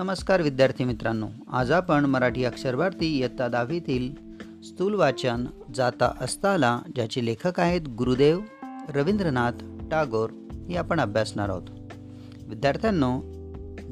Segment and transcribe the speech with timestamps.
[0.00, 1.26] नमस्कार विद्यार्थी मित्रांनो.
[1.52, 4.12] आज आपण मराठी अक्षरभारती इयत्ता दहावीतील
[4.62, 8.40] स्थूल वाचन जाता असताला ज्याचे लेखक आहेत गुरुदेव
[8.94, 9.52] रवींद्रनाथ
[9.90, 10.30] टागोर
[10.68, 11.62] हे आपण अभ्यासणार आहोत.
[12.46, 13.20] विद्यार्थ्यांनो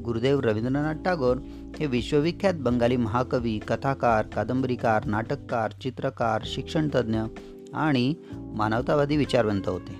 [0.01, 1.37] गुरुदेव रवींद्रनाथ टागोर
[1.79, 7.19] हे विश्वविख्यात बंगाली महाकवी कथाकार कादंबरीकार नाटककार चित्रकार शिक्षणतज्ज्ञ
[7.73, 9.95] आणि मानवतावादी विचारवंत होते.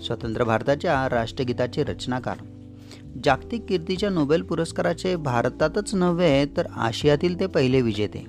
[0.00, 2.36] स्वतंत्र भारताच्या राष्ट्रगीताचे रचनाकार.
[3.24, 8.26] जागतिक कीर्तीच्या नोबेल पुरस्काराचे भारतातच नव्हे तर आशियातील ते पहिले विजेते.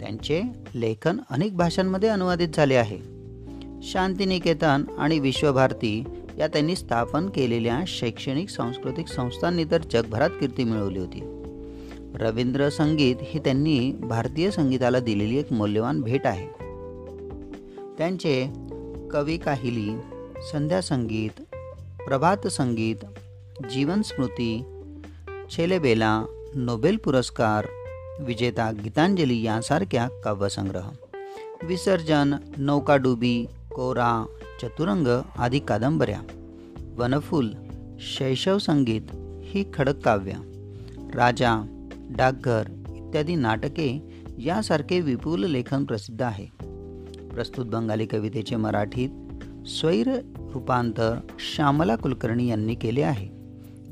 [0.00, 0.42] त्यांचे
[0.74, 2.98] लेखन अनेक भाषांमध्ये अनुवादित झाले आहे.
[3.82, 6.04] शांतिनिकेतन आणि विश्वभारती
[6.38, 11.20] या त्यांनी स्थापन केलेल्या शैक्षणिक सांस्कृतिक संस्थांनी तर जगभरात कीर्ती मिळवली होती.
[12.14, 16.46] रवींद्र संगीत ही त्यांनी भारतीय संगीताला दिलेली एक मौल्यवान भेट आहे.
[17.98, 18.46] त्यांचे
[19.10, 19.96] कवी काहिली
[20.52, 21.42] संध्या संगीत
[22.06, 23.04] प्रभात संगीत
[23.64, 24.62] जीवन स्मृती
[25.50, 27.66] छेलेबेला नोबेल पुरस्कार
[28.20, 30.90] विजेता गीतांजली यांसारख्या काव्यसंग्रह
[31.62, 34.26] विसर्जन नौकाडुबी कोरा
[34.62, 36.20] चतुरंग आदी कादंबऱ्या
[36.96, 37.50] वनफूल
[38.00, 39.02] शैशव संगीत
[39.44, 40.32] ही खडक काव्य
[41.14, 41.54] राजा
[42.10, 42.62] डाकघर
[42.96, 46.46] इत्यादी नाटके यासारखे विपुल लेखन प्रसिद्ध आहे.
[47.28, 49.08] प्रस्तुत बंगाली कवितेचे मराठीत
[49.66, 51.18] स्वैर रूपांतर
[51.54, 53.35] श्यामला कुलकर्णी यांनी केले आहे.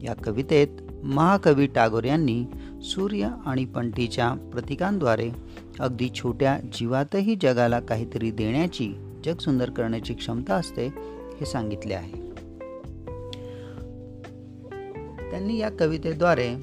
[0.05, 0.69] या कवितेत
[1.05, 2.45] महाकवी टागोर यांनी
[2.83, 5.31] सूर्य आणि पंटीच्या प्रतीकांद्वारे
[5.81, 8.93] अगदी छोट्या जीवातही जगाला काहीतरी देण्याची
[9.25, 10.87] जग सुंदर करण्याची क्षमता असते
[11.41, 12.25] हे सांगितले आहे.
[15.31, 16.55] त्यांनी या कवितेद्वारे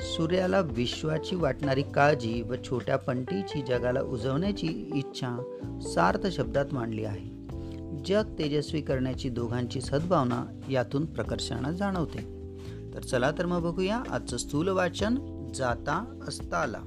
[0.00, 7.39] सूर्याला विश्वाची वाटणारी काळजी व छोट्या पंटीची जगाला उजवण्याची इच्छा सार्थ शब्दात मांडली आहे.
[8.06, 12.40] जग तेजस्वी करण्याची दोघांची सद्भावना यातून प्रकर्षानं जाणवते.
[12.94, 15.14] तर चला तर मग बघूया आजचं स्थूल वाचन
[15.54, 16.78] जाता असता आला